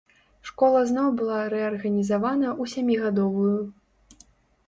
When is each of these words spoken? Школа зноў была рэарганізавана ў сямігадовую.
Школа 0.49 0.79
зноў 0.91 1.09
была 1.19 1.41
рэарганізавана 1.53 2.49
ў 2.61 2.71
сямігадовую. 2.73 3.57